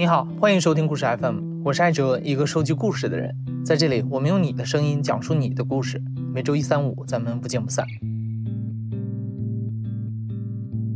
[0.00, 3.36] 你好，欢迎收听故事 FM，我是艾哲，一个收集故事的人。
[3.62, 6.02] 在这里，我们用你的声音讲述你的故事。
[6.32, 7.84] 每周一、三、五，咱们不见不散。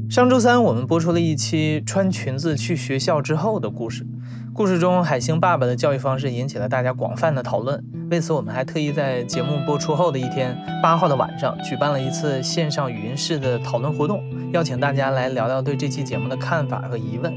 [0.08, 4.06] 上周三，我们播出了一期穿裙子去学校之后的故事。
[4.54, 7.84] 故事中，海星爸爸的教育方式引起了大家广泛的讨论。
[8.10, 14.24] 为此，我们还特意在节目播出后的一天，八号的晚上，举办了一次线上语音式的讨论活动，
[14.54, 17.34] 邀请大家来聊聊对这期节目的看法和疑问。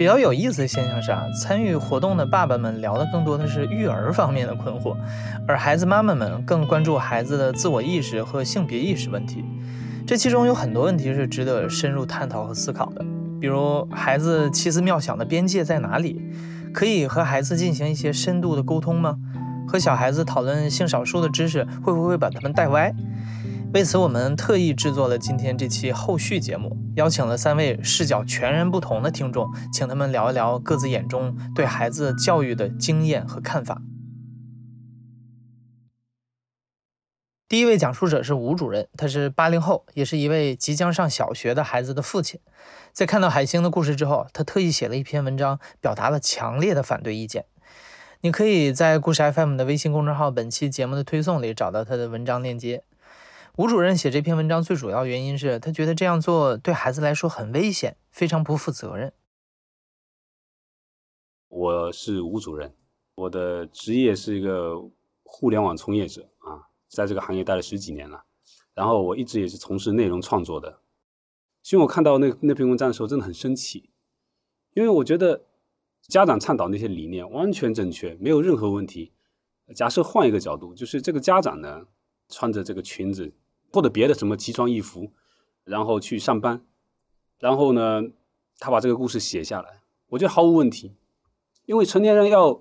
[0.00, 4.96] 比较有意思的现象是啊，参与活动的爸爸们聊的更多的是育儿方面的困惑，
[5.46, 9.44] 而孩子妈妈们更关注孩子的自我意识和性别意识问题。
[10.06, 13.04] 这其中有很多问题是值得深入探讨和思考的，
[13.38, 16.18] 比如孩子奇思妙想的边界在哪里？
[16.72, 19.18] 可以和孩子进行一些深度的沟通吗？
[19.68, 22.90] 和小孩子讨论性少数的知识会不会把他们带歪？
[23.72, 33.80] 为此，我们特意制作了今天这期后续节目，邀请了三位视角全然不同的听众，请他们聊一聊各自眼中对孩子教育的经验和看法。
[37.48, 42.40] 第一位讲述者是吴主任，他是八零后，也是一位即将上小学的孩子的父亲。
[42.92, 47.44] 在看到海星的故事之后，他特意写了一篇文章，表达了强烈的反对意见。
[48.22, 52.82] 你可以在故事 FM 的微信公众号本期节目的推送里找到他的文章链接。
[53.60, 59.12] 吴主任写这篇文章最主要原因是他觉得这样做对孩子来说很危险，非常不负责任。
[61.48, 62.74] 我是吴主任，
[63.16, 64.82] 我的职业是一个
[65.24, 66.72] 互联网从业者啊。
[66.88, 68.24] 在这个行业待了十几年了，
[68.72, 70.80] 然后我一直也是从事内容创作的。
[71.62, 73.90] 所以我看到那那篇文章的时候，真的很生气，
[74.72, 75.44] 因为我觉得
[76.08, 79.12] 家长倡导那些理念完全正确，没有任何问题。
[79.74, 81.86] 假设换一个角度，就是这个家长呢，
[82.30, 83.30] 穿着这个裙子
[83.72, 85.10] 或者别的什么奇装异服，
[85.64, 86.64] 然后去上班，
[87.38, 88.02] 然后呢，
[88.58, 90.92] 他把这个故事写下来，我觉得毫无问题，
[91.66, 92.60] 因为成年人要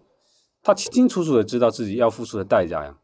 [0.61, 2.97] 他清清楚楚的知道自己要付出的代价呀。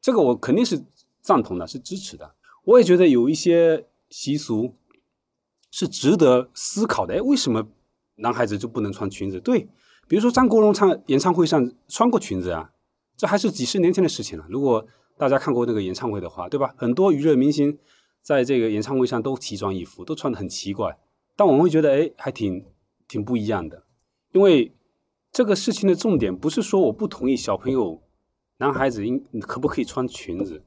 [0.00, 0.84] 这个我肯定是
[1.20, 2.34] 赞同的，是支持的。
[2.64, 4.74] 我也觉得有一些习俗
[5.70, 7.14] 是值得思考的。
[7.14, 7.66] 哎，为什么
[8.16, 9.40] 男孩子就不能穿裙子？
[9.40, 9.68] 对，
[10.06, 12.70] 比如说张国荣唱演唱会上穿过裙子啊，
[13.16, 14.46] 这还是几十年前的事情了。
[14.48, 14.86] 如果
[15.18, 16.72] 大家看过那个演唱会的话，对吧？
[16.76, 17.76] 很多娱乐明星
[18.22, 20.98] 在这个演唱会上都奇装异服，都穿的很奇怪。
[21.36, 22.64] 但我们会觉得，哎，还挺
[23.06, 23.84] 挺不一样的。
[24.32, 24.72] 因为
[25.30, 28.02] 这个事情的重点不是说我不同意小朋友。
[28.60, 30.64] 男孩子应可不可以穿裙子，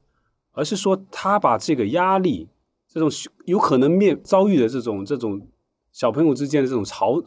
[0.52, 2.48] 而是说他把这个压力，
[2.88, 3.10] 这种
[3.44, 5.46] 有可能面遭遇的这种这种
[5.92, 7.22] 小朋友之间的这种嘲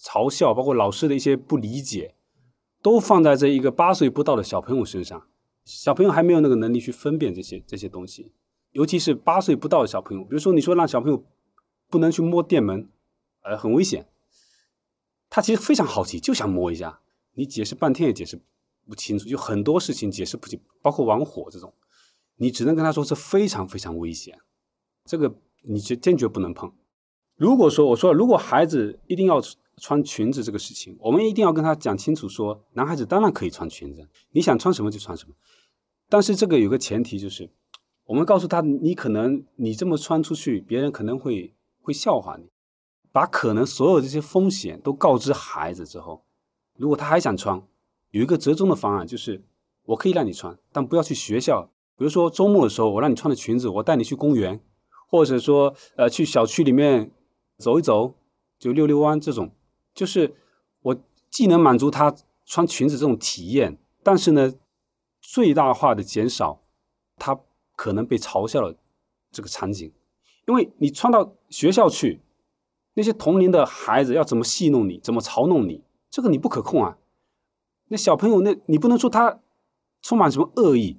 [0.00, 2.14] 嘲笑，包括老师的一些不理解，
[2.80, 5.26] 都放在这一个八岁不到的小朋友身上。
[5.64, 8.32] 小朋友还没有那个能力去分辨这些这些东西，
[8.72, 10.24] 尤其是八岁不到的小朋友。
[10.24, 11.24] 比如说，你说让小朋友
[11.88, 12.88] 不能去摸电门，
[13.42, 14.08] 呃，很危险。
[15.30, 17.00] 他其实非常好奇，就想摸一下，
[17.32, 18.40] 你解释半天也解释。
[18.86, 21.72] 不清楚，有很多事情解释不清，包括玩火这种，
[22.36, 24.38] 你只能跟他说这非常非常危险，
[25.06, 26.70] 这个你就坚决不能碰。
[27.34, 29.40] 如果说我说如果孩子一定要
[29.76, 35.34] 穿裙子这个事情，我们一定要跟他讲清楚，说男孩子当然可以穿裙子，你想穿什么就穿什么。
[36.08, 37.50] 但是这个有个前提就是，
[38.06, 42.48] 我们告诉他，你可能你这么穿出去，别人可能会会笑话你。
[43.12, 46.24] 把可能所有这些风险都告知孩子之后，
[46.76, 47.62] 如果他还想穿。
[48.10, 49.42] 有一个折中的方案，就是
[49.86, 51.68] 我可以让你穿，但不要去学校。
[51.96, 54.60] 比如说周末的时候，我让你穿的裙子，我带你去公园，
[55.08, 57.10] 或者说呃去小区里面
[57.58, 58.14] 走一走，
[58.56, 59.50] 就溜溜弯这种，
[59.94, 60.34] 就是
[60.82, 60.96] 我
[61.30, 64.52] 既能满足他穿裙子这种体验，但是呢，
[65.20, 66.60] 最大化的减少
[67.16, 67.40] 他
[67.76, 68.76] 可能被嘲笑的
[69.30, 69.92] 这个场景。
[70.46, 72.20] 因为你穿到学校去，
[72.92, 76.98] 那些同龄的孩子要怎么戏弄你，怎么嘲弄你，这个你不可控啊。
[77.88, 79.40] 那小朋友，那你不能说他
[80.02, 80.98] 充满什么恶意，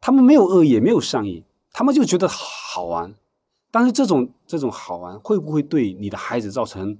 [0.00, 3.14] 他们没有恶意，也没有善意，他们就觉得好玩。
[3.72, 6.96] 但是这种这种好玩，会不会对你的孩子造成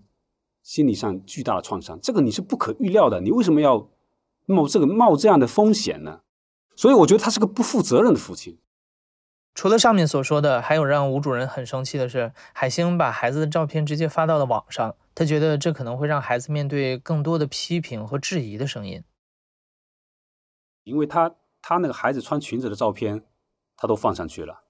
[0.67, 1.97] 心理上巨大的创伤？
[2.03, 3.21] 这个你是不可预料的。
[3.21, 3.89] 你为什么要
[4.47, 6.23] 冒这个冒这样的风险呢？
[6.75, 8.59] 所以我觉得他是个不负责任的父亲。
[9.55, 19.05] 除了上面所说的，还有让吴主任很生气的是，海星把孩子的照片直接发到了网上，他觉得这可能会让孩子面对更多的批评和质疑的声音。
[20.83, 21.33] 因为他
[21.63, 23.23] 他那个孩子穿裙子的照片，
[23.77, 24.65] 他都放上去了，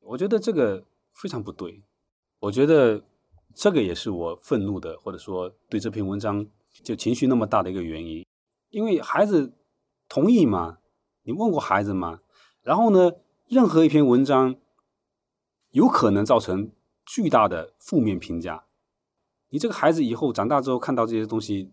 [0.00, 0.84] 我觉得这个
[1.14, 1.82] 非常不对。
[2.40, 3.02] 我觉得
[3.54, 6.46] 这个也是我愤怒的，或者说对这篇文章
[6.84, 8.24] 就情绪那么大的一个原因。
[8.70, 9.54] 因为孩子
[10.08, 10.78] 同意吗？
[11.22, 12.20] 你问过孩子吗？
[12.62, 13.12] 然后呢，
[13.46, 14.56] 任何一篇文章
[15.70, 16.70] 有可能造成
[17.04, 18.64] 巨大的负面评价。
[19.48, 21.72] 你这个孩子以后长大之后看到这些东西，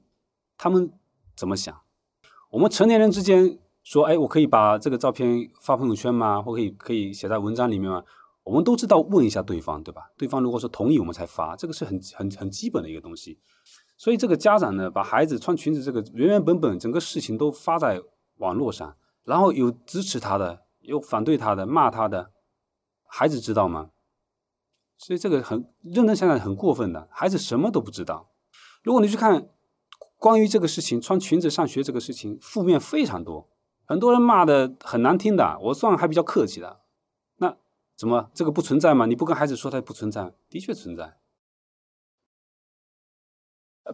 [0.58, 0.92] 他们
[1.36, 1.82] 怎么想？
[2.52, 6.42] 我们成年人之间说，哎，我可以把这个照片发朋友圈吗？
[6.42, 8.04] 或可以可以写在文章里面吗？
[8.46, 10.04] 我们都知道问一下对方，对吧？
[10.16, 13.40] 对方如果说同意，我们才发，这个是很很很基本的一个东西。
[13.98, 18.00] 所以这个家长呢，把孩子穿裙子这个原原本本整个事情都发在
[18.38, 22.32] 网络上，然后有支持他的，有反对他的，骂他的，
[23.08, 23.90] 孩子知道吗？
[24.98, 28.30] 所以这个很认真想想很过分的，孩子什么都不知道。
[28.84, 29.50] 如果你去看
[30.18, 33.50] 关于这个事情穿裙子上学这个事情，负面非常多，
[33.88, 36.82] 很多人骂的很难听的，我算还比较客气的。
[37.96, 39.06] 怎么这个不存在吗？
[39.06, 41.18] 你不跟孩子说它不存在，的确存在。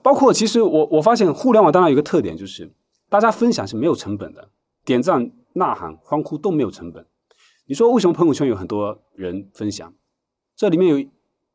[0.02, 2.74] 包括其实我我发现互联网当然有个特点，就是
[3.10, 4.50] 大家分享是没有成本的，
[4.86, 7.06] 点赞、呐喊、欢呼都没有成本。
[7.66, 9.94] 你说为什么朋友圈有很多人分享？
[10.56, 11.10] 这里面有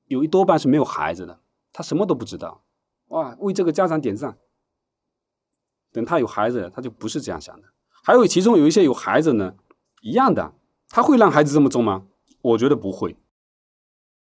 [0.06, 1.40] 有一多半是没有孩子的，
[1.72, 2.62] 他什么都不知道。
[3.08, 4.38] 哇，为这个家长点赞。
[5.92, 7.68] 等他有孩子，他就不是这样想的。
[8.04, 9.54] 还有其中有一些有孩子呢，
[10.02, 10.52] 一样的，
[10.88, 12.06] 他会让孩子这么做吗？
[12.46, 13.16] 我觉得不会。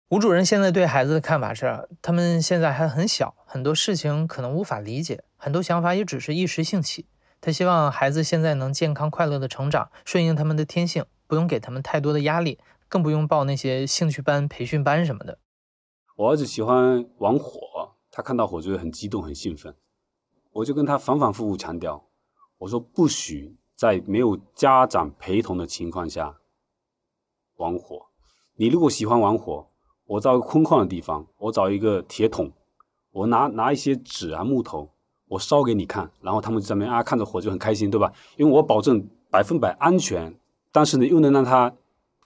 [0.09, 7.05] 吴主任现在对孩子的看法是，他们现在还很小，很多事情可能无法理解，很多想法也只是一时兴起。
[7.39, 15.39] 他希望孩子现在能健康快乐的成长，顺应他们的天性，不用给他们太多的压力，更不用报那些兴趣班、培训班什么的。
[16.17, 19.73] 我儿子喜欢玩火，他看到火就会很激动、很兴奋。
[20.51, 22.09] 我就跟他反反复复强调，
[22.57, 26.39] 我说不许在没有家长陪同的情况下
[27.55, 28.08] 玩火。
[28.59, 29.65] 你如果喜欢玩火，
[30.05, 32.51] 我找一个空旷的地方，我找一个铁桶，
[33.13, 34.89] 我拿拿一些纸啊木头，
[35.29, 38.11] 我烧给你看，然后他们在那边啊看着火就很开心，对吧？
[38.35, 40.37] 因为我保证百分百安全，
[40.73, 41.73] 但是呢又能让他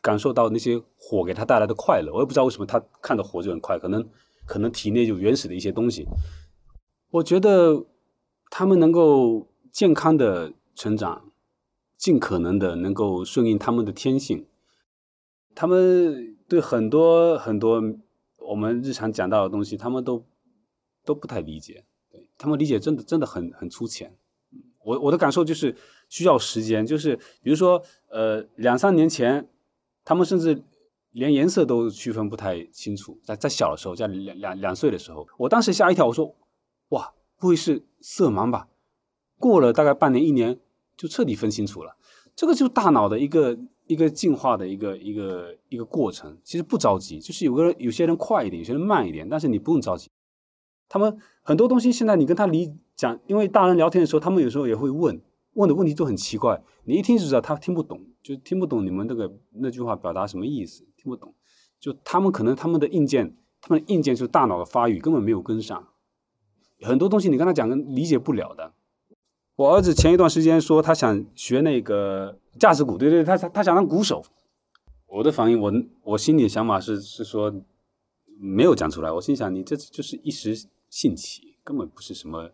[0.02, 2.12] 感受到那些火给他带来的快乐。
[2.12, 4.04] 我也不知道为什么他看着火就很快，可能
[4.48, 6.08] 可能体内有原始的一些东西。
[7.12, 7.86] 我觉得
[8.50, 11.26] 他们能够健康的成长，
[11.96, 14.48] 尽可能的能够顺应他们的天性，
[15.56, 16.30] 他们。
[16.46, 17.82] 对很多很多
[18.38, 20.24] 我们日常讲到的东西，他们都
[21.04, 24.16] 都不太理解，对他们理解真的真的很很粗浅。
[24.84, 25.76] 我我的感受就是
[26.10, 29.50] 需要时间，就是比如说呃两三年前，
[30.06, 30.62] 他们甚至
[31.12, 36.36] 连颜色都区分不太清楚，在在小的时候，在两两两岁的时候，我当时吓一跳，我说
[36.90, 38.68] 哇不会是色盲吧？
[39.40, 40.60] 过了大概半年一年，
[40.96, 41.96] 就彻底分清楚了。
[42.36, 43.58] 这个就是大脑的一个。
[43.88, 50.10] 一个进化的一个一个一个过程，其实不着急，就是有个人有些人快一点，有些人慢一点，但是你不用着急。
[50.88, 55.22] 他们很多东西现在你跟他理讲，因为大人聊天的时候，他们有时候也会问，
[55.54, 61.34] 问的问题都很奇怪，你一听就知道他听不懂，就听不懂你们这个那句话表达什么意思，听不懂。
[61.80, 65.90] 就他们可能他们的硬件，他们的硬件就是大脑的发育根本没有跟上，
[66.82, 68.74] 很多东西你跟他讲，理解不了的。
[69.56, 74.24] 我儿子前一段时间说他想学那个架子鼓，对对，他他他想当鼓手。
[75.06, 75.72] 我的反应，我
[76.04, 77.54] 我心里的想法是是说
[78.40, 79.12] 没有讲出来。
[79.12, 82.50] 我心想，你这就是一时兴起，根本不是什么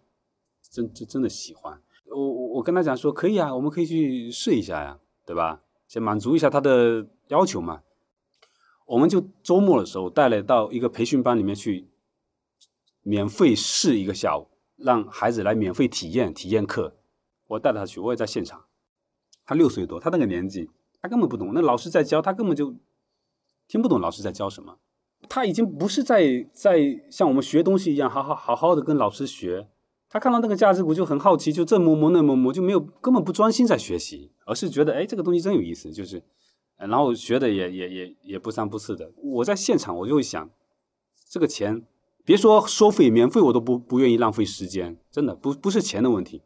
[0.70, 1.82] 真真真的喜欢。
[2.08, 5.62] 我我我跟他讲说，可以啊，我们可以去试一下呀，对吧？
[5.88, 7.82] 先满足一下他的要求嘛。
[8.86, 11.88] 我们就周末的时候带了到一个培训班里面去，
[13.04, 14.48] 免费试一个下午。
[14.80, 16.96] 让孩子来免费体验体验课，
[17.48, 18.66] 我带他去，我也在现场。
[19.46, 20.70] 他六岁多，他那个年纪，
[21.02, 21.52] 他根本不懂。
[21.54, 22.76] 那老师在教，他根本就
[23.68, 24.78] 听不懂老师在教什么。
[25.28, 29.68] 他已经不是在在像我们学东西一样，好好好好的跟老师学。
[30.08, 36.24] 他看到那个架子鼓就很好奇，就这摸摸那摸摸，就没有根本不专心在学习，而是觉得哎这个东西真有意思，就是，
[36.78, 39.12] 然后学的也也也也不三不四的。
[39.18, 40.50] 我在现场我就会想，
[41.28, 41.86] 这个钱。
[42.30, 46.44] 别说收费，免费我都不不愿意浪费时间，真的不不是钱的问题。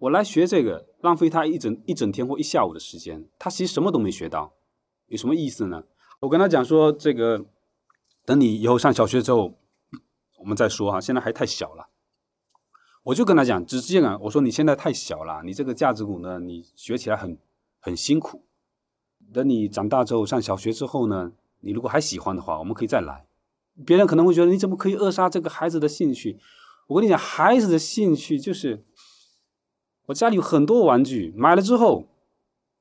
[0.00, 4.52] 我来学这个，浪费他一整一整天或一下午的时间，他其实什么都没学到，
[5.06, 5.84] 有什么意思呢？
[6.20, 7.46] 我跟他讲说，这个
[8.26, 9.54] 等你以后上小学之后，
[10.40, 11.88] 我们再说哈，现在还太小了。
[13.04, 17.38] 我就跟他讲，直接讲，我说你现在太小了，你这个架子鼓呢，你学起来很
[17.78, 18.42] 很辛苦。
[19.32, 23.24] 等你长大之后上小学之后呢，你如果还喜欢的话，我们可以再来。
[23.84, 26.38] 别人可能会觉得你怎么可以扼杀这个孩子的兴趣？
[26.88, 28.84] 我跟你讲，孩子的兴趣就是
[30.06, 32.08] 我家里有很多玩具，买了之后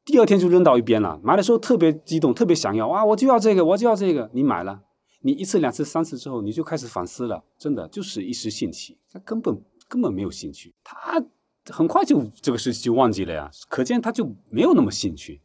[0.06, 1.20] 第二天就扔到一边了。
[1.22, 4.30] 买的时候特别激动，特别想要哇，我就要这个，我就要这个。
[4.34, 4.82] 你买了，
[5.22, 7.44] 你一次、两次、三次之后，你就开始反思了。
[7.58, 11.22] 真的就是一时兴起，他根本根本没有兴趣，他
[11.70, 13.52] 很快就这个事情就忘记了呀。
[13.68, 15.42] 可见他就没有那么兴趣。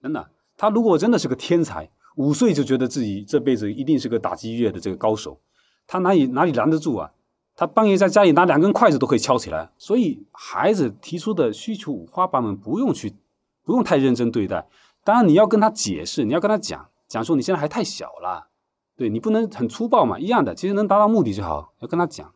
[0.00, 1.90] 真的，他如果真的是个天才。
[2.16, 5.40] 五岁就觉得自己这辈子一定是个打击乐的这个高手，
[5.86, 7.12] 他哪里哪里拦得住啊？
[7.54, 9.70] 他半夜在家里拿两根筷子都可以敲起来。
[9.78, 13.14] 所以孩子提出的需求五花八门，不用去，
[13.62, 14.66] 不用太认真对待。
[15.02, 18.48] 当然你要跟他解释，你要跟他讲讲说你现在还太小了，
[18.94, 21.72] 对你不能很粗暴嘛，一样的，其实能达到目的就好。
[21.80, 22.34] 要跟他讲。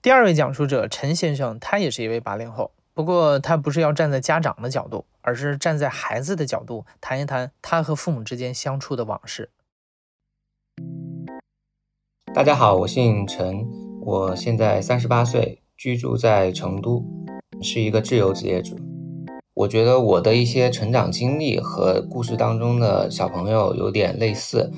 [0.00, 9.50] 第二位讲述者陈先生，他也是一位八零后，不过他不是要站在家长的角度，而是站在孩子的角度谈一谈他和父母之间相处的往事。
[12.32, 13.66] 大家好，我姓陈，
[14.00, 17.04] 我现在三十八岁，居住在成都，
[17.60, 18.76] 是一个自由职业者。
[19.54, 24.72] 我觉得我的一些成长经历和故事当中的小朋友有点类似，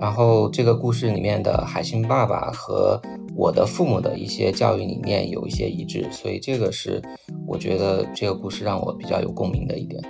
[0.00, 2.98] 然后这个故事里面的海星爸爸和
[3.36, 7.02] 我的父母的一些教育理念有一些一致，所以这个是
[7.46, 10.02] 我觉得这个故事让我比较有共鸣的一点。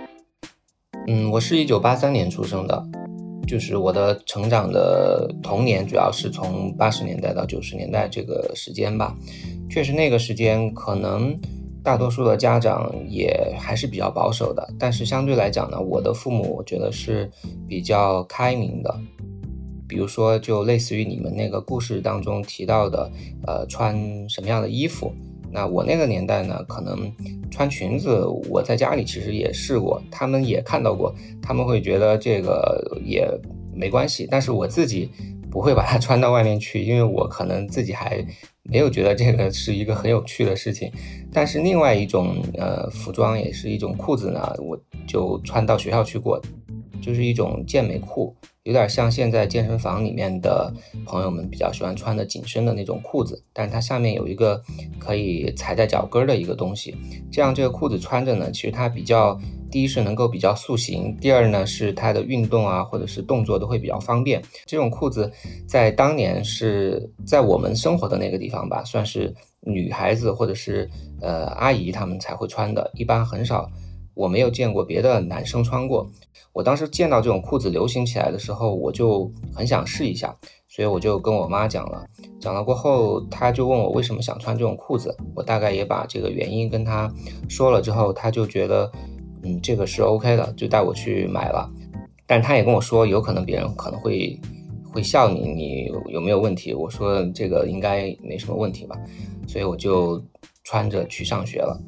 [1.09, 2.87] 嗯，我是一九八三年出生的。
[3.49, 9.13] 就是我的成长的童年，主要是从八十年代到九十年代这个时间吧。
[9.69, 11.37] 确实，那个时间可能
[11.83, 17.29] 大多数的家长也还是比较保守的，但是相对来讲呢，我的父母我觉得是
[17.67, 19.01] 比较开明的。
[19.91, 23.11] 比如说，就类似于你们那个故事当中提到的，
[23.45, 25.13] 呃，穿什么样的衣服。
[25.51, 27.13] 那我那个年代呢，可能
[27.51, 33.29] 穿裙子，我在家里其实也试过，他们也看到过，他们会觉得这个也
[33.75, 35.11] 没关系，但是我自己
[35.51, 38.25] 不会把它 穿到外面去，因为我可能自己还
[38.63, 40.89] 没有觉得这个是一个很有趣的事情。
[41.33, 46.41] 但是另外一种呃服装也是一种裤子呢，我就穿到学校去过，
[47.03, 48.33] 就是一种健美裤。
[48.65, 50.73] 有点像现在健身房里面的
[51.07, 54.63] 朋友们比较喜欢穿的紧身的那种裤子，但它下面有一个
[54.99, 56.95] 可以踩在脚跟的一个东西，
[57.33, 59.39] 这样这个裤子穿着呢，其实它比较，
[59.71, 64.43] 第一是能够比较塑形，第二呢是它的运动啊或者是动作都会比较方便。
[64.67, 65.33] 这种裤子
[65.67, 70.87] 在当年是在我们生活的那个地方吧，算是女孩子或者是
[71.23, 73.71] 呃阿姨她们才会穿的，一般很少，
[74.21, 76.07] 我没有见过别的男生穿过。
[76.53, 80.37] 我当时见到这种裤子流行起来的时候，我就很想试一下，
[80.69, 82.05] 所以我就跟我妈讲了。
[82.39, 87.11] 讲了过后，她就问我为什么想穿这种裤子，我大概也把这个原因跟她
[87.49, 88.93] 说了之后，她就觉得，
[89.43, 91.71] 嗯，这个是 OK 的，就带我去买了。
[92.27, 94.39] 但她也跟我说，有可能别人可能会
[94.93, 96.75] 会笑你，你有没有问题？
[96.75, 98.99] 我说这个应该没什么问题吧，
[99.49, 100.23] 所以我就
[100.63, 101.81] 穿着去上学了。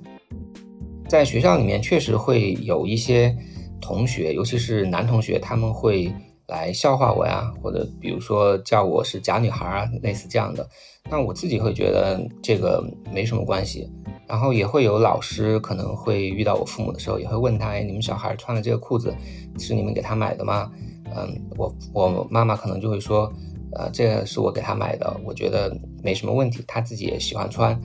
[1.13, 3.37] 在学校里面确实会有一些。
[3.83, 6.11] 同学，尤其是男同学，他们会
[6.47, 10.65] 来笑话我呀，或者比如说叫我是假女孩啊，类似这样的。
[11.11, 12.81] 那我自己会觉得这个
[13.13, 13.91] 没什么关系。
[14.29, 19.13] 然后也会有老师可能会遇到我父母的时候，也会问他：哎，你们小孩穿的这个裤子
[19.59, 20.71] 是你们给他买的吗？
[21.17, 23.31] 嗯，我我妈妈可能就会说：
[23.73, 27.77] 呃，这个是我给他买的，我觉得没什么问题，他自己也喜欢穿。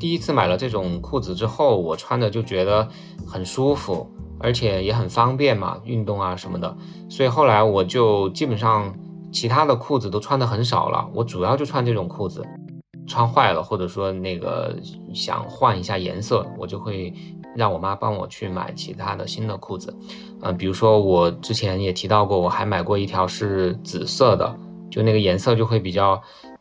[0.00, 2.88] 第一次买了这种裤子之后，我穿着就觉得
[3.24, 4.10] 很舒服。
[4.42, 6.74] 而且也很方便嘛，运动啊什么的，
[7.10, 8.90] 所以后来我就基本上
[9.30, 12.42] 其他的裤子都穿的很少了，我主要就穿这种裤子，
[13.06, 14.74] 穿坏了或者说那个
[15.12, 17.12] 想换一下颜色，我就会
[17.54, 19.94] 让我妈帮我去买其他的新的裤子，
[20.40, 24.56] 嗯，比如说我之前也提到过，我还买过一条是紫色的，
[24.90, 26.18] 就那个颜色就会比较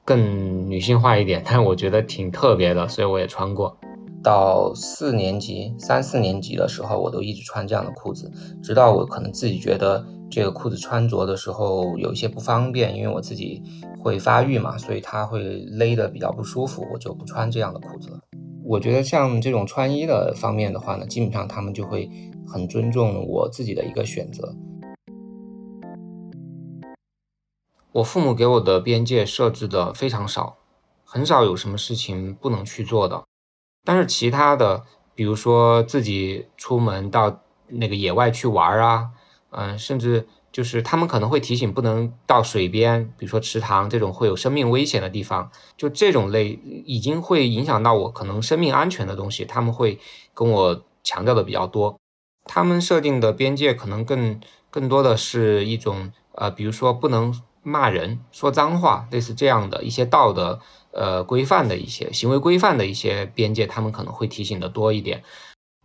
[0.10, 3.78] 更女性化一点，但是我觉得挺特别的，所以我也穿过。
[4.24, 8.28] 到四年级、三四年级的时候，我都一直穿这样的裤子，
[8.60, 13.62] 直到我可能自己觉得这个裤子穿着的时候有一些不方便，因为我自己
[14.00, 18.20] 会发育嘛，所以它会勒得比较不舒服，我就不穿这样的裤子了。
[18.66, 22.10] 我觉得像这种穿衣的方面的话呢，基本上他们就会
[22.48, 24.52] 很尊重我自己的一个选择。
[27.92, 30.58] 我父母给我的边界设置的非常少，
[31.04, 33.24] 很少有什么事情不能去做的。
[33.84, 34.84] 但是其他的，
[35.16, 39.10] 比如说自己出门到那个野外去玩啊，
[39.50, 50.00] 嗯，甚至就是他们可能会提醒不能到水边，比如说池塘这种会有生命危险的地方，就这种类已经会影响到我可能生命安全的东西，他们会
[50.34, 51.98] 跟我强调的比较多。
[52.46, 57.34] 他们设定的边界可能更更多的是一种呃，比如说不能
[57.70, 60.60] 骂人、说脏话，类似这样的一些道德。
[60.92, 65.22] 呃，规范的一些行为规范的一些边界，他们可能会提醒的多一点。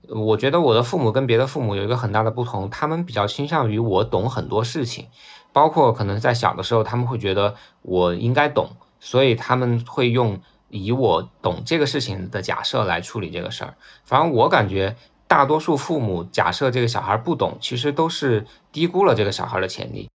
[0.09, 5.09] 我觉得我的父母跟别的父母有一个很大的不同，他们比较倾向于我懂很多事情，
[5.53, 13.75] 包括可能在小的时候，他们会觉得我应该懂，所以他们会用以我懂这个事情的假设来处理这个事儿。
[14.05, 14.97] 反正我感觉
[15.29, 20.09] 大多数父母假设这个小孩不懂，其实都是低估了这个小孩的潜力。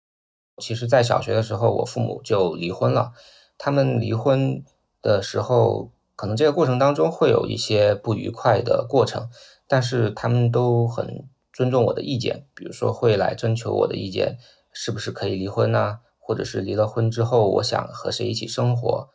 [0.58, 3.12] 其实，在小学的时候，我父母就离婚了，
[3.58, 4.64] 他们离婚。
[5.02, 9.30] 的时候，可能这个过程当中会有一些不愉快的过程，
[9.68, 14.36] 但是他们都很尊重我的意见，比如说会来征求我的意见，
[14.72, 16.00] 是不是可以离婚呢？
[16.18, 19.10] 或者是离了婚之后，我想和谁一起生活？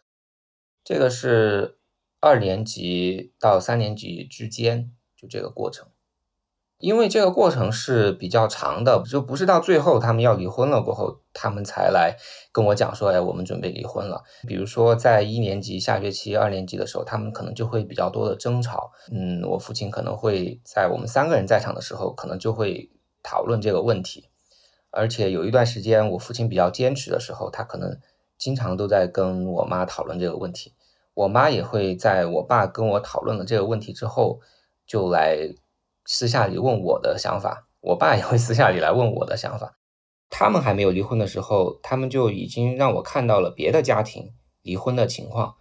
[0.82, 1.78] 这个是
[2.22, 5.90] 二年级到三年级之间就这个过程。
[6.82, 12.18] 因为这个过程是比较长的，就不是到最后他们要离婚了过后，他们才来
[12.52, 14.24] 跟我讲说，哎，我们准备离婚了。
[14.48, 18.92] 比如说在一年级下学期、二年级的时候，他们可能就会比较多的争吵。
[19.12, 22.90] 嗯，我父亲可能会在我们三个人在场的时候，可能就会
[23.22, 24.30] 讨论这个问题。
[24.90, 27.96] 而且有一段时间，我父亲比较坚持的时候，他可能
[28.38, 30.74] 经常都在跟我妈讨论这个问题。
[31.14, 34.40] 我妈也会在我爸跟我讨论了这个问题之后，
[34.88, 35.54] 就来。
[36.06, 39.78] 私下里问我的想法，我爸也会私下里来问我的想法。
[40.30, 45.56] 他们还没有离婚的时候，他们就已经让我看到了别的家庭离婚的情况，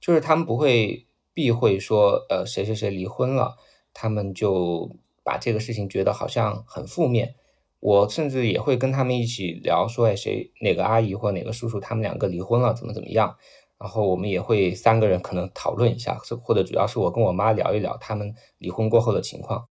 [0.00, 3.56] 就是他们不会避讳说，呃，谁谁谁离婚了，
[3.94, 4.90] 他们就
[5.22, 7.36] 把这个事情觉得好像很负面。
[7.78, 13.36] 我甚至也会跟他们一起聊，说，哎，谁哪个阿姨或哪个叔叔他们两个离婚了，怎么怎么样。
[13.78, 19.68] 然后我们也会三个人可能讨论一下，或者主要是我跟我妈聊一聊他们离婚过后的情况。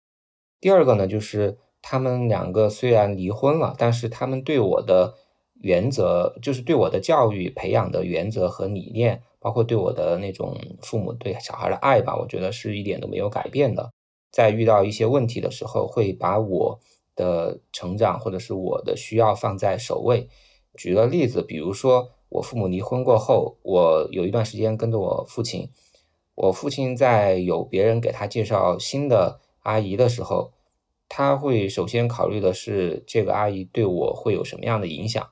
[0.62, 5.16] 第二个呢，就是他们两个虽然离婚了，但是他们对我的
[5.56, 13.92] 原则，就是对我的教育培养的原则和理念，包括对我的那种父母对小孩的爱吧，我觉得是一点都没有改变的。
[14.32, 16.80] 在遇到一些问题的时候，会把我
[17.16, 20.30] 的成长或者是我的需要放在首位。
[20.76, 25.68] 举个例子，比如说我父母离婚过后，我有一段时间跟着我父亲，
[26.36, 29.40] 我父亲在有别人给他介绍新的。
[29.62, 30.54] 阿姨的时候，
[31.10, 35.30] 他会首先考虑的是这个阿姨对我会有什么样的影响，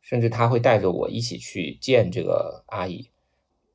[0.00, 3.08] 甚至他会带着我一起去见这个阿姨。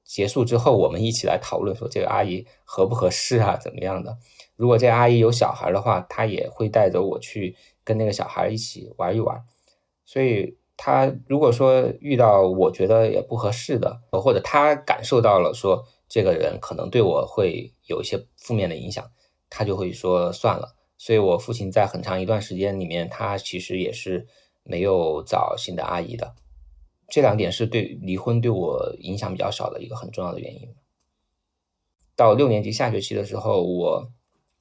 [0.04, 4.17] 结束之后，我们一起来讨论说这个阿姨合不合适啊，怎么样的？
[4.56, 9.43] 如果这阿姨有小孩的话，他也会带着我去跟那个小孩一起玩一玩。
[10.06, 19.06] 所以，他如果说遇到我觉得也不合适的，或者他感受到了说这个人可能对我会有一些负面的影响。
[19.50, 24.28] 他就会说算了，所以我父亲在很长一段时间里面，他其实也是
[24.64, 26.36] 没有找新的阿姨的。
[27.10, 30.76] 这两点是对离婚对我影响比较少的一个很重要的原因。
[32.16, 34.12] 到六年级下学期的时候，我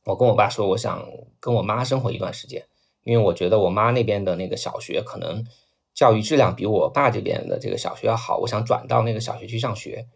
[0.04, 1.04] 我跟我爸说，我想
[1.40, 2.64] 跟我妈生活一段时间，
[3.02, 5.44] 因为我觉得我妈那边的那个小学可能
[5.94, 10.06] 教育质量比我爸这边的这个小学要好，我想转到那个小学去上学。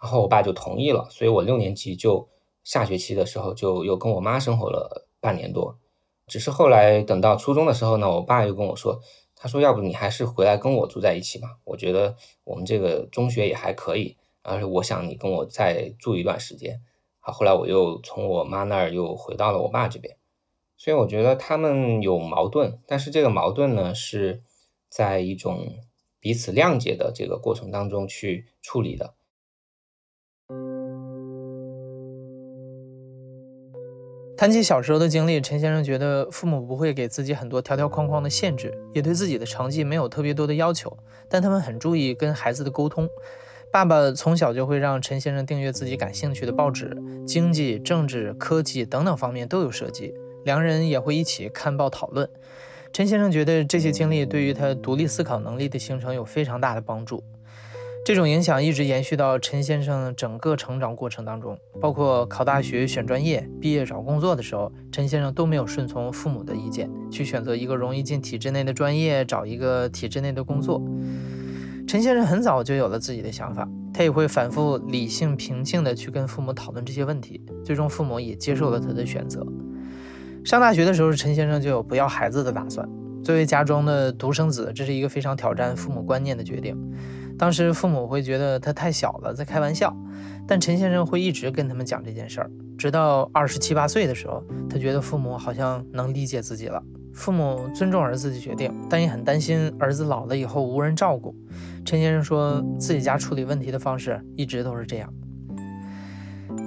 [0.00, 2.28] 然后我爸就同意了，所以我六年级就。
[2.64, 5.78] 下学期的时候就又跟我妈生活了半年多，
[6.26, 9.00] 只是后来等到初中的时候呢，我爸又跟我说，
[9.34, 16.80] 他说要不你还是回来跟我住在一起吧，我觉得我们这个中学也还可以，而且我想你跟我再住一段时间。
[17.18, 20.16] 好，后来我又从我妈那儿又回到了我爸这边，
[20.76, 24.42] 所以我觉得他们有矛盾，但是这个矛盾呢是
[24.88, 25.72] 在一种
[26.18, 29.14] 彼此谅解的这个过程当中去处理的。
[34.42, 43.08] 谈起小时候的经历，陈先生觉得父母不会给自己很多条条框框的限制，也对自己的成绩没有特别多的要求，但他们很注意跟孩子的沟通。
[43.70, 46.92] 爸爸从小就会让陈先生订阅自己感兴趣的报纸，
[47.24, 50.12] 经济、政治、科技等等方面都有涉及，
[50.44, 52.28] 两人也会一起看报讨论。
[52.92, 57.22] 陈先生觉得这些经历对于他独立思考能力的形成有非常大的帮助。
[58.04, 70.82] 这种影响一直延续到陈先生整个成长过程当中，包括考大学、选专业、毕业找工作的时候，陈先生都没有顺从父母的意见，去选择一个容易进体制内的专业，找一个体制内的工作。
[71.86, 79.46] 陈先生很早就有了自己的想法，他也会反复理性平静地去跟父母讨论这些问题，最终父母也接受了他的选择。
[80.44, 82.88] 上大学的时候，陈先生就有不要孩子的打算。
[83.22, 86.76] 作为家中的独生子，这是一个非常挑战父母观念的决定。
[87.42, 89.92] 当时父母会觉得他太小了，在开玩笑，
[90.46, 96.80] 但陈先生会一直跟他们讲这件事儿，直到二十七八岁的时候，他觉得父母好像能理解自己了。
[97.12, 101.34] 父母尊重儿子的决定，但也很担心儿子老了以后无人照顾。
[101.84, 105.12] 陈先生说自己家处理问题的方式一直都是这样。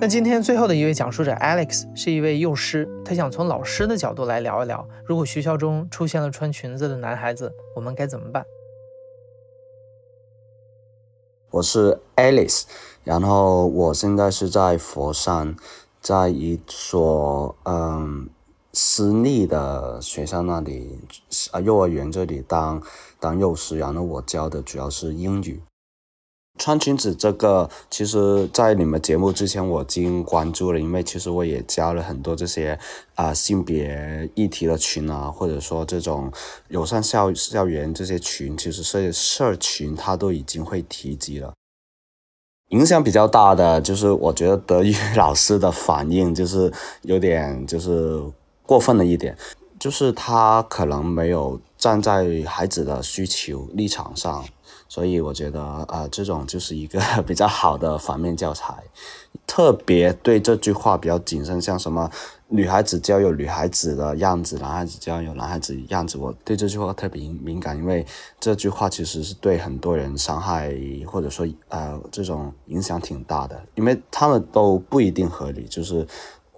[0.02, 8.44] 那今天最后的一位讲述者 Alex 是一位幼师，他想从老师的角度来聊一聊，如果学校中出现了穿裙子的男孩子，我们该怎么办？
[11.56, 12.64] 我是 Alice，
[13.06, 15.56] 然后我现在是在佛山，
[16.02, 18.30] 在一所嗯
[18.74, 21.00] 私立的学校那里
[21.52, 22.84] 啊幼儿园这里当
[23.22, 25.62] 当幼师，然后我教的主要是英语。
[26.58, 32.80] 穿裙子这个，其实，在你们节目之前我已经关注了，因为其实我也加了很多这些
[33.16, 36.32] 啊、性别议题的群啊，或者说这种
[36.70, 41.54] 友善校校园这些群，其实是社群它都已经会提及了。
[42.70, 46.72] 影响比较大的就是我觉得德语老师的反应就是
[47.04, 48.20] 有点就是
[48.66, 49.38] 过分了一点，
[49.78, 54.44] 就是他可能没有站在孩子的需求立场上，
[54.88, 58.74] 所以我觉得啊、呃这种就是一个比较好的反面教材。
[59.48, 62.10] 特别对这句话比较谨慎，像什么
[62.48, 66.18] 女孩子就要有女孩子的样子，男孩子就要有男孩子样子。
[66.18, 68.04] 我对这句话特别敏感，因为
[68.40, 75.66] 这句话其实是对很多人伤害或者说呃这种影响挺大的，因为他们都不一定合理。
[75.66, 76.08] 就是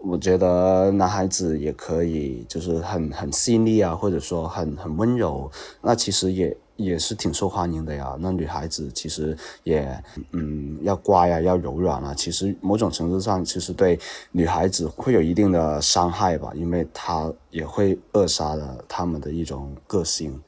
[0.01, 8.15] 我觉得男孩子也可以，就是很很细腻啊，或者说很很温柔，那其实也也是挺受欢迎的呀。
[8.19, 12.13] 那女孩子其实也嗯要乖啊，要柔软啊。
[12.13, 13.99] 其实某种程度上，其实对
[14.31, 20.41] 女孩子会有一定的伤害吧，因为她也会扼杀了她们的一种个性。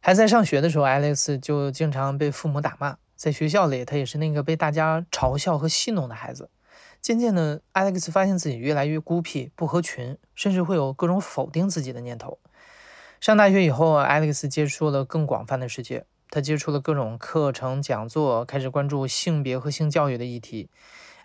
[0.00, 6.48] 还在上学的时候，Alex 就经常被父母打骂，在学校里，他也是那个被大家嘲笑和戏弄的孩子。
[7.00, 12.38] 渐渐的，Alex 发现自己越来越孤僻、不合群，甚至会有各种否定自己的念头。
[13.20, 20.70] 上大学以后，Alex 接触了更广泛的世界，他接触了各种课程、讲座，开始关注性别和性教育的议题。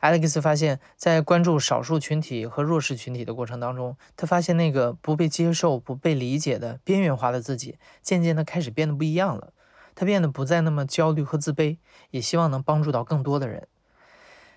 [0.02, 9.54] Alex 发现，在关注少数群体和弱势群体的过程当中，他发现那个不被接受、不被理解的边缘化的自己，渐渐的开始变得不一样了。
[9.94, 11.78] 他变得不再那么焦虑和自卑，
[12.10, 13.68] 也希望能帮助到更多的人。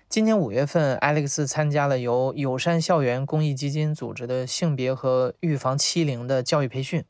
[0.09, 7.05] 今年五月份，Alex 参加了由友善校园公益基金组织的性别和预防欺凌的教育培训。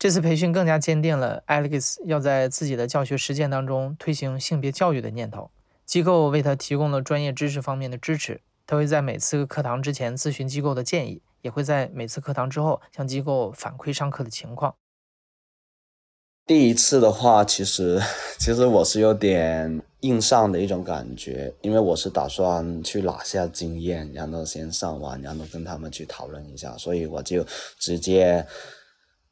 [0.00, 5.50] 这次培训更加坚定了 Alex 要在自己的教学实践当中推行性别教育的念头。
[5.84, 14.74] 机构为他提供了专业知识方面的支持，他会在每次课堂之前咨询机构的建议，也会在每次课堂之后向机构反馈上课的情况。
[16.46, 18.00] 第一次的话，其实
[18.38, 27.44] 其实我是有点硬上的一种感觉，因为我是打算去拿下经验，然后先上完，然后跟他们去讨论一下，所以我就
[27.78, 28.46] 直接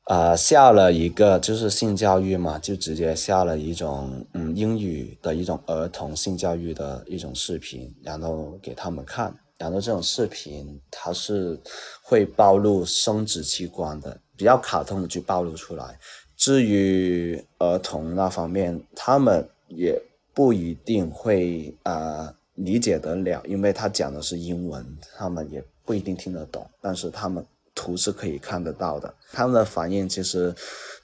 [0.09, 11.61] 呃下了一个就是性教育嘛，就直接下了一种嗯英语的一种儿童性教育的一种视频，然后给他们看，然后这种视频它是
[12.03, 15.99] 会暴露生殖器官的，比较卡通的去暴露出来。
[16.39, 20.01] 至于儿童那方面，他们也
[20.33, 24.87] 不一定会呃理解得了，因为他讲的是英文，
[25.19, 26.67] 他们也不一定听得懂。
[26.81, 27.45] 但是他们
[27.79, 30.53] 图是可以看得到的，他们的反应其实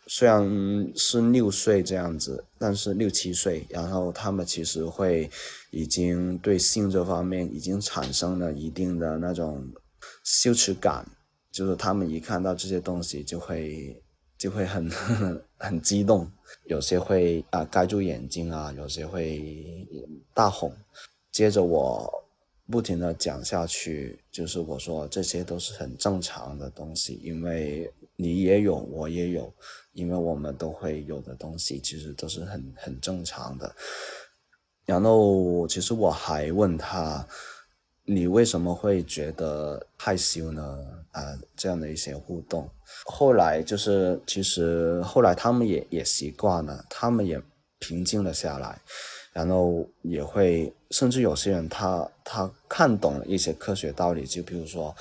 [0.09, 0.43] 虽然
[0.97, 5.31] 是六岁这样子，但是六七岁，然后他们其实会
[5.71, 9.65] 已经对性这方面已经产生了一定的那种
[10.25, 11.07] 羞耻感，
[11.53, 14.01] 就是他们一看到这些东西就会。
[14.37, 14.91] 就会很
[15.57, 16.31] 很激动，
[16.67, 19.87] 有些会啊、盖住眼睛啊，有些会
[20.35, 20.73] 大吼。
[21.31, 22.24] 接着我
[22.70, 29.53] 不停的讲下去，就是我说这些都是很正常的东西，因为你也有，我也有，
[29.92, 33.74] 因为我们都会有的东西，其实都是很很正常的。
[34.87, 37.27] 然后其实我还问他，
[38.05, 40.79] 你为什么会觉得害羞呢？
[41.12, 42.68] 啊、这样的一些互动。
[43.05, 47.40] 后来就是，其实后来他们也也习惯了，他们也
[47.79, 48.81] 平静了下来，
[49.35, 54.94] 然后也会，甚至有些人他他看懂了一些科学道理，就比如说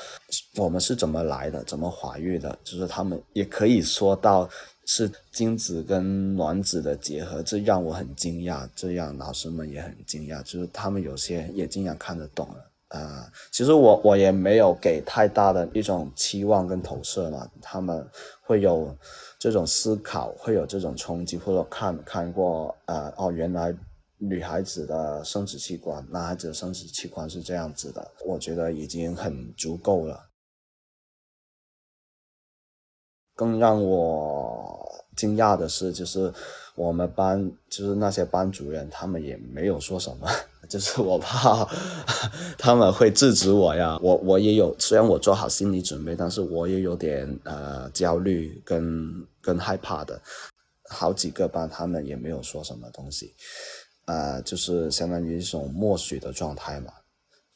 [0.56, 4.50] 我们是怎么来的，怎么怀孕的，就是他们也可以说到
[4.86, 12.56] 是精子跟卵子的结合，这让我很惊讶，这让老师们也很惊讶，就是他们有些也竟然看得懂了。
[13.00, 18.08] 啊、其实我我也没有给太大的一种期望跟投射嘛，他们
[18.41, 18.96] 会有
[19.39, 23.74] 这种思考，会有这种冲击，或者看看过呃哦，原来
[24.30, 30.30] 女孩子的生殖器官，男孩子的生殖器官是这样子的，我觉得已经很足够了。
[33.36, 36.32] 更让我惊讶的是，就是
[36.76, 40.28] 我们班就是那些班主任，他们也没有说什么。
[40.70, 41.68] 就是我怕
[42.58, 50.22] 他们会制止我呀，我我也有，虽然我做好心理准备，但是我也有点呃焦虑跟跟害怕的。
[50.90, 53.34] 好几个班他们也没有说什么东西，
[54.06, 56.92] 呃，就是相当于一种默许的状态嘛。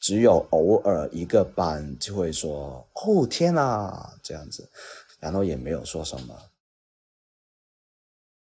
[0.00, 4.70] 只有偶尔一个班就会说“哦天哪”这样子，
[5.18, 6.34] 然后也没有说什么。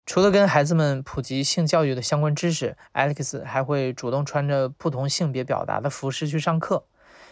[0.05, 6.85] 除了跟孩子们普及性教育的相关知识，Alex 还会主动穿着不同性别表达的服饰去上课。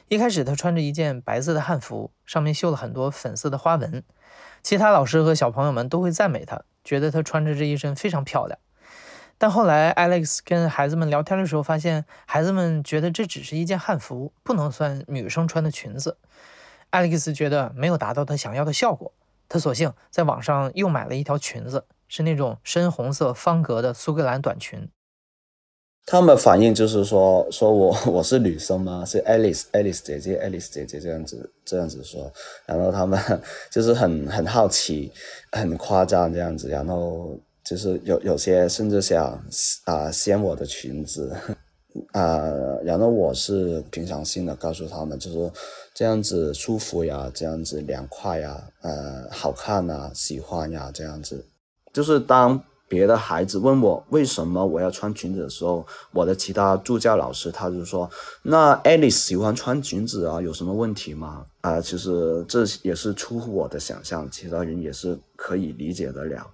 [0.09, 4.03] 一开始，他穿着一件白色的汉服，上面绣了很多粉色的花纹。
[4.62, 8.59] 其他老师和小朋友们都会赞美他，觉得他穿着这一身非常漂亮。
[9.40, 16.16] 但后来，Alex 跟孩子们聊天的时候，发现孩子们觉得这只是一件汉服，不能算女生穿的裙子。
[16.90, 19.12] Alex 觉得没有达到他想要的效果，
[19.48, 24.88] 他索性在网上又买了一条裙子，是那种深红色方格的苏格兰短裙。
[26.05, 29.05] 他们反应就是说，说我我是女生吗？
[29.05, 32.33] 是 Alice，Alice 姐姐，Alice 姐姐这样子这样子说，
[32.66, 33.20] 然后他们
[33.70, 35.12] 就是很很好奇，
[35.53, 37.38] 很夸张这样子，然后。
[37.68, 39.38] 就是有有些甚至想
[39.85, 41.37] 啊掀我的裙子
[42.12, 42.40] 啊，
[42.83, 45.52] 然后我是平常心的告诉他们，就是
[45.94, 51.44] 这样子舒服呀，这样子凉快呀，呃，好看呐，喜欢呀，这样子。
[51.92, 58.09] 就是当别的孩子问我为什么我要穿裙子的时候，我的其他助教老师他就说
[58.42, 66.46] ：“那 Alice 喜欢穿裙子啊，有什么问题吗？”啊，其实这也是出乎我的想象，其他人也是可以理解得了。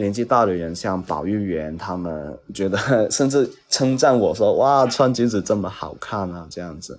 [0.00, 6.98] 年纪大的人，像保育员，他们觉得甚至称赞我说：“哇，穿裙子这么好看啊！”这样子。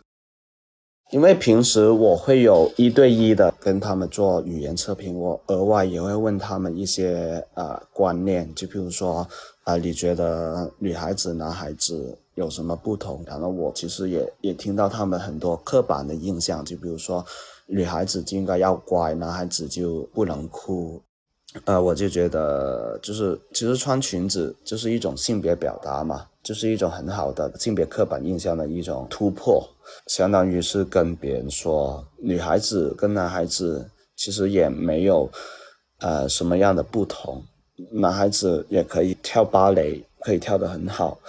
[1.12, 9.28] 因为平时我会有一对一的跟他们做语言测评，我额外也会问他们一些呃观念，就比如说
[9.66, 13.22] 啊，你觉得女孩子、男孩子有什么不同？
[13.28, 17.26] 然后我其实也也听到他们很多刻板的印象，就比如说
[17.66, 21.02] 女孩子就应该要乖，男孩子就不能哭。
[21.66, 29.62] 呃，我就觉得，就是其实穿裙子就是一种性别表达嘛，就是一种很好的性别刻板印象的一种突破，
[30.08, 33.86] 相当于是跟别人说，女孩子跟男孩子
[34.16, 35.30] 其实也没有
[36.00, 37.44] 呃什么样的不同，
[37.92, 41.20] 男孩子也可以跳芭蕾，可以跳得很好，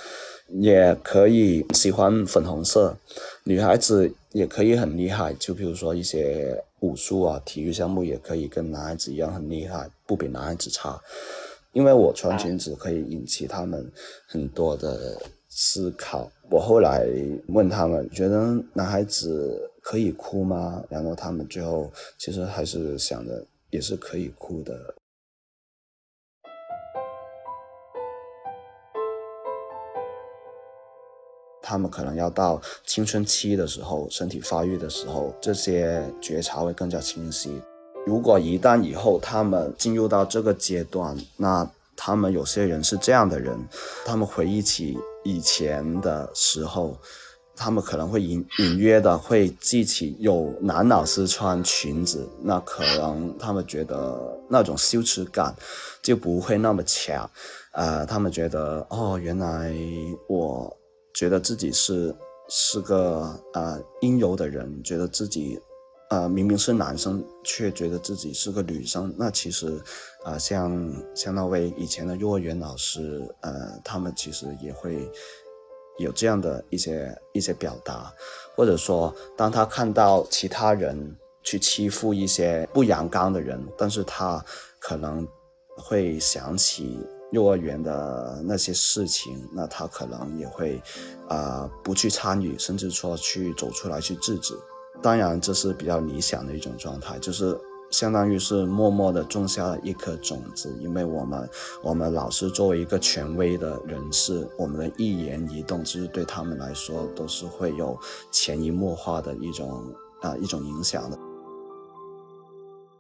[0.61, 2.97] 也可以喜欢粉红色，
[3.43, 6.63] 女孩子也可以很厉害，就比如说一些。
[6.83, 11.01] 武术啊，体育项目也可以跟男孩子一样很厉害，不比男孩子差。
[11.73, 13.91] 因为我穿裙子可以引起他们
[14.29, 15.17] 很多的
[15.49, 16.31] 思考。
[16.51, 17.07] 我后来
[17.49, 20.85] 问他们，觉得男孩子可以哭吗？
[20.91, 24.95] 然后他们最后其实还是想着也是可以哭的。
[31.73, 37.63] 他们可能要到青春期的时候，身体发育的时候，这些觉察会更加清晰。
[38.05, 43.59] 如果一旦以后他们进入到这个阶段，那他们有些人是这样的人，
[44.05, 46.95] 他们回忆起以前的时候，
[47.57, 55.57] 他们可能会隐隐约的会记起有男老师穿裙子，那可能他们觉得那种羞耻感
[56.03, 57.31] 就不会那么强。
[57.73, 59.75] 呃，他们觉得哦，原来
[60.29, 60.77] 我。
[61.15, 62.15] 觉得自己是
[62.49, 65.61] 是个呃阴柔的人，觉得自己
[66.11, 69.15] 呃明明是男生，却觉得自己是个女生。
[69.17, 69.81] 那其实
[70.25, 75.11] 啊，像像那位以前的幼儿园老师，呃，他们其实也会
[75.99, 78.13] 有这样的一些一些表达，
[78.57, 84.45] 或者说，当他看到其他人去欺负一些不阳刚的人，但是他
[84.79, 85.27] 可能
[85.77, 86.99] 会想起。
[87.33, 90.81] 幼儿园的那些事情，那他可能也会，
[91.29, 94.55] 啊，不去参与，甚至说去走出来去制止。
[95.03, 97.59] 当然，这是比较理想的一种状态，就是
[97.91, 100.73] 相当于是默默的种下了一颗种子。
[100.81, 101.49] 因为我们，
[101.83, 107.99] 我们老师作为一个权威的人士，我们的一言一动，其实对他们来说都是会有
[108.31, 109.83] 潜移默化的一种
[110.21, 111.19] 啊一种影响的。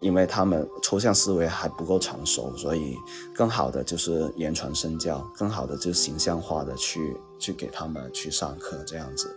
[0.02, 2.96] 因为他们抽象思维还不够成熟，所以
[3.34, 9.34] 更好的就是言传身教，更好的就形象化的去去给他们去上课这样子。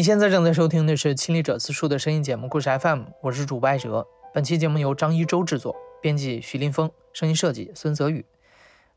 [0.00, 4.08] 你现在正在收听的是《亲历者自述》的声音节目《故事 FM》，我是主播艾哲。
[4.32, 8.24] 本期节目由张一舟制作，编辑徐林峰，声音设计孙泽宇。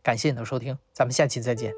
[0.02, 1.74] 感谢你的收听，咱们下期再见。